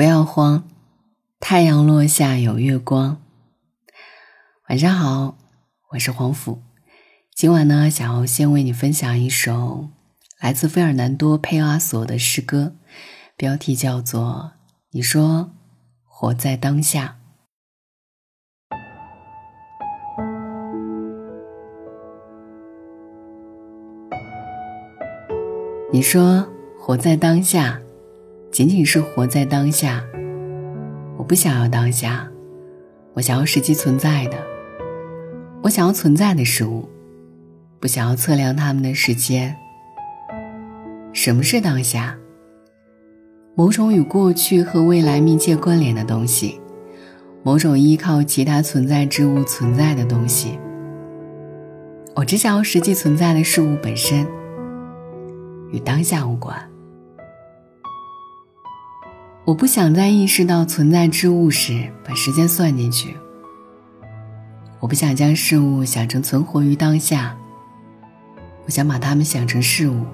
[0.00, 0.66] 不要慌，
[1.40, 3.20] 太阳落下有月光。
[4.70, 5.36] 晚上好，
[5.90, 6.62] 我是黄甫。
[7.34, 9.90] 今晚呢，想要先为你分享一首
[10.40, 12.76] 来自费尔南多·佩阿索的诗歌，
[13.36, 14.52] 标题叫做
[14.92, 15.50] 《你说
[16.06, 17.18] 活在当下》。
[25.92, 26.48] 你说
[26.78, 27.82] 活在当下，
[28.50, 30.04] 仅仅是活在当下。
[31.16, 32.28] 我不想要当下，
[33.14, 34.36] 我想要实际存在的，
[35.62, 36.88] 我想要存在的事物，
[37.78, 39.54] 不想要测量它们的时间。
[41.12, 42.16] 什么是当下？
[43.54, 46.60] 某种与过去和未来密切关联的东西，
[47.42, 50.58] 某种依靠其他存在之物存在的东西。
[52.14, 54.26] 我只想要实际存在的事物本身。
[55.72, 56.69] 与当下无关。
[59.44, 63.16] 我不想在意识到存在之物时把时间算进去。
[64.78, 67.36] 我不想将事物想成存活于当下。
[68.64, 70.04] 我想把它们想成事物。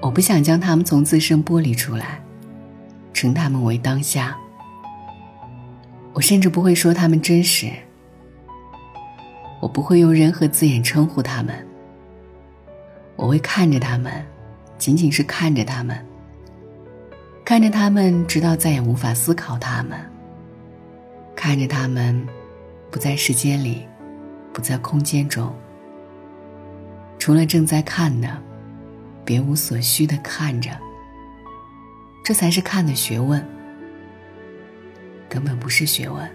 [0.00, 2.22] 我不想将它们从自身剥离出来，
[3.12, 4.36] 称它们为当下。
[6.12, 7.70] 我甚至不会说它们真实。
[9.60, 11.54] 我不会用任何字眼称呼它们。
[13.16, 14.24] 我会看着它们，
[14.78, 15.98] 仅仅是看着它们，
[17.50, 19.98] 看着他们，直到再也无法思考他们。
[21.34, 22.24] 看着他们，
[22.92, 23.88] 不在时间里，
[24.52, 25.52] 不在空间中，
[27.18, 28.40] 除了正在看的，
[29.24, 30.70] 别无所需的看着。
[32.24, 33.44] 这才是看的学问，
[35.28, 36.30] 根本不是学问。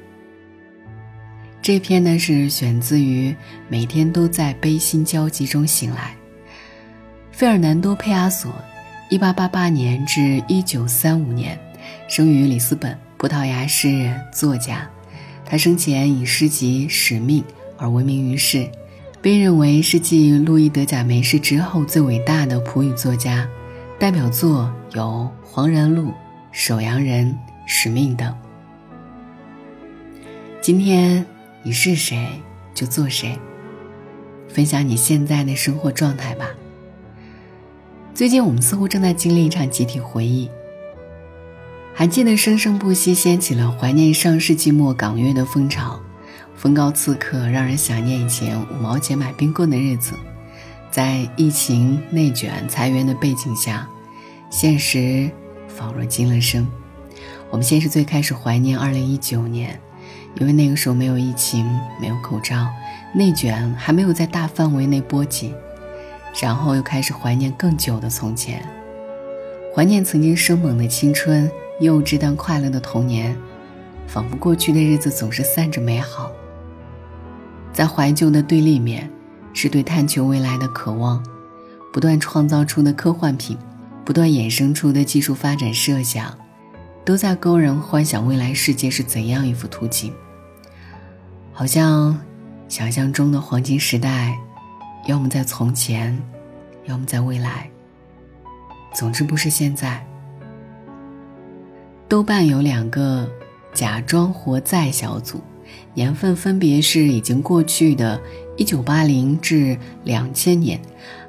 [1.61, 3.31] 这篇呢是选自于
[3.69, 6.13] 《每天都在悲心交集中醒来》。
[7.37, 8.53] 费尔南多·佩阿索
[9.11, 11.59] ，1888年至1935年，
[12.07, 14.89] 生于里斯本，葡萄牙诗人、作家。
[15.45, 17.43] 他生前以诗集《使命》
[17.77, 18.67] 而闻名于世，
[19.21, 23.47] 被认为是继路易·德贾梅士之后最伟大的葡语作家。
[23.97, 26.07] 代表作有《黄然路》
[26.51, 27.27] 《守阳人》
[27.65, 28.35] 《使命》等。
[30.61, 31.25] 今天
[31.63, 32.27] 你是谁，
[32.73, 33.37] 就做谁，
[34.49, 36.47] 分享你现在的生活状态吧。
[38.15, 40.49] 最近我们似乎正在经历一场集体回忆。
[41.93, 45.99] 还记得生生不息掀起了怀念上世纪末港乐的风潮，
[46.55, 50.13] 风高刺客，让人想念以前五毛钱买冰棍的日子。
[50.89, 53.85] 在疫情内卷裁员的背景下，
[54.49, 55.29] 现实
[55.67, 56.65] 仿若惊了声。
[57.49, 59.77] 我们先是最开始怀念2019年，
[60.39, 61.65] 因为那个时候没有疫情，
[61.99, 62.65] 没有口罩，
[63.13, 65.53] 内卷还没有在大范围内波及。
[66.41, 68.61] 然后又开始怀念更久的从前，
[69.73, 73.35] 怀念曾经生猛的青春、幼稚但快乐的童年，
[74.05, 76.29] 仿佛过去的日子总是散着美好。
[77.71, 79.09] 在怀旧的对立面，
[79.53, 81.23] 是对探求未来的渴望，
[81.93, 83.57] 不断创造出的科幻品，
[84.03, 86.37] 不断衍生出的技术发展设想，
[87.05, 90.13] 都在勾人幻想未来世界是怎样一幅图景。
[91.53, 92.19] 好像
[92.67, 94.37] 想象中的黄金时代。
[95.05, 96.19] 要么在从前，
[96.85, 97.69] 要么在未来。
[98.93, 100.05] 总之不是现在。
[102.07, 103.29] 豆瓣有两个
[103.73, 105.41] “假装活在”小组，
[105.93, 108.19] 年份分别是已经过去的
[108.57, 110.79] 1980至2000年，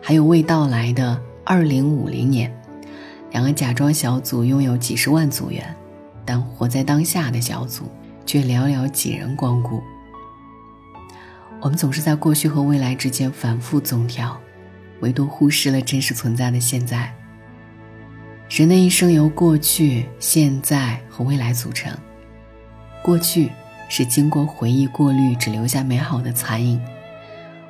[0.00, 2.52] 还有未到来的2050年。
[3.32, 5.76] 两个假装小组拥有几十万组员，
[6.24, 7.84] 但活在当下的小组
[8.24, 9.82] 却寥寥几人光顾。
[11.60, 14.38] 我们总是在过去和未来之间反复总调，
[15.00, 17.12] 唯独忽视了真实存在的现在。
[18.48, 21.92] 人的一生由过去、现在和未来组成。
[23.02, 23.50] 过去
[23.88, 26.78] 是经过回忆过滤，只留下美好的残影；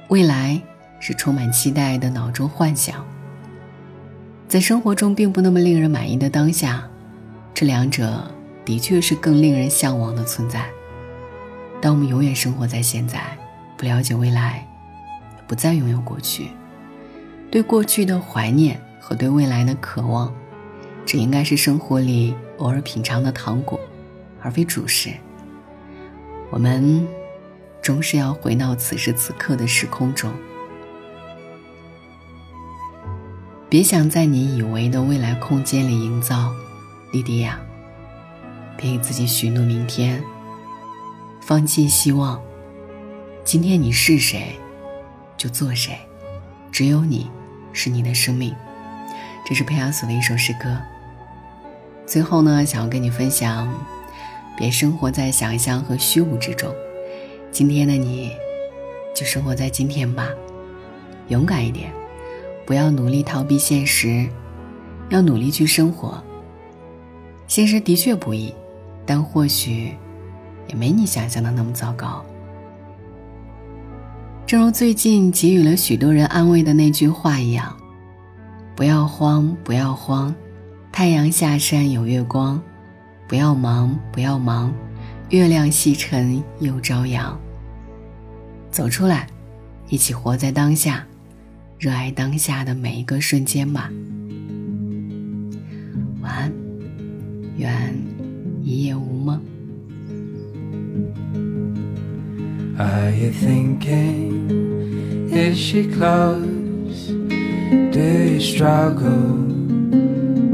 [0.09, 0.61] 未来
[1.01, 3.03] 是充满期待的脑中幻想。
[4.49, 6.85] 在生活中并不那么令人满意的当下，
[7.55, 8.31] 这两者
[8.65, 10.67] 的确是更令人向往的存在。
[11.81, 13.21] 当我们永远生活在现在。
[13.77, 14.67] 不了解未来，
[15.47, 16.49] 不再拥有过去，
[17.51, 20.33] 对过去的怀念和对未来的渴望，
[21.05, 23.79] 这应该是生活里偶尔品尝的糖果，
[24.41, 25.11] 而非主食。
[26.51, 27.07] 我们
[27.83, 30.33] 终是要回到此时此刻的时空中，
[33.69, 36.53] 别想在你以为的未来空间里营造，
[37.13, 37.59] 莉迪亚。
[38.79, 40.23] 别给自己许诺明天，
[41.41, 42.41] 放弃希望。
[43.47, 44.59] 今天你是谁，
[45.37, 45.97] 就做谁。
[46.73, 47.31] 只有你，
[47.73, 48.53] 是你的生命。
[49.47, 50.77] 这是佩阿索的一首诗歌。
[52.05, 53.73] 最后呢，想要跟你分享，
[54.57, 56.75] 别生活在想象和虚无之中。
[57.53, 58.33] 今天的你，
[59.15, 60.29] 就生活在今天吧，
[61.29, 61.93] 勇敢一点，
[62.67, 64.29] 不要努力逃避现实，
[65.09, 66.21] 要努力去生活。
[67.47, 68.53] 现实的确不易，
[69.07, 69.95] 但或许
[70.67, 72.27] 也没你想象的那么糟糕。
[74.47, 77.77] 正如最近给予了许多人安慰的那句话一样
[78.77, 80.33] ：“不要慌，不要慌。”
[80.93, 82.63] 太阳下山有月光，
[83.27, 84.73] 不要忙，不要忙，
[85.31, 87.37] 月亮西沉又朝阳。
[88.71, 89.27] 走出来，
[89.89, 91.05] 一起活在当下，
[91.77, 93.91] 热爱当下的每一个瞬间吧。
[96.23, 96.53] 晚安，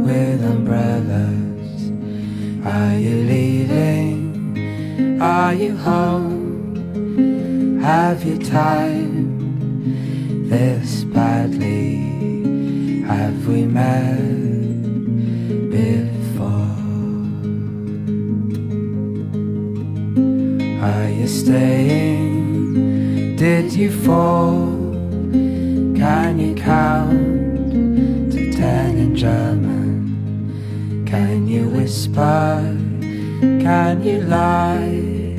[0.05, 1.91] with umbrellas?
[2.65, 5.21] Are you leaving?
[5.21, 7.81] Are you home?
[7.83, 9.41] Have you time
[10.49, 13.03] this badly?
[13.03, 14.52] Have we met
[20.83, 22.77] Are you staying?
[23.37, 24.67] Did you fall?
[25.95, 31.07] Can you count to ten in German?
[31.07, 32.77] Can you whisper?
[33.63, 35.39] Can you lie?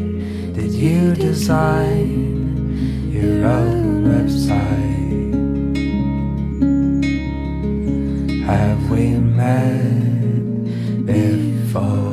[0.55, 4.63] Did you design your own website?
[8.45, 12.12] Have we met before?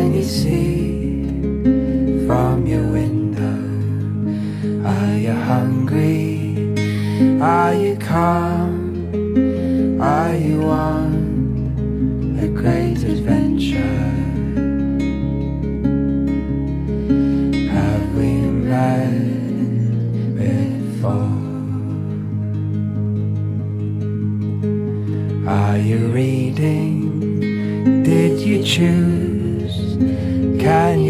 [0.00, 1.24] Can you see
[2.26, 3.60] from your window?
[4.88, 6.56] Are you hungry?
[7.38, 8.59] Are you calm?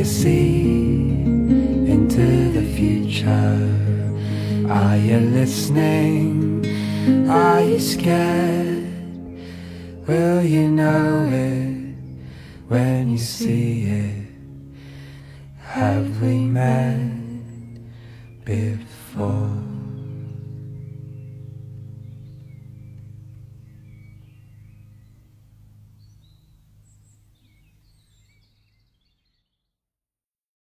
[0.01, 1.11] You see
[1.93, 3.69] into the future?
[4.71, 6.65] Are you listening?
[7.29, 8.89] Are you scared?
[10.07, 11.99] Will you know it
[12.69, 14.27] when you see it?
[15.59, 17.13] Have we met
[18.47, 19.70] before?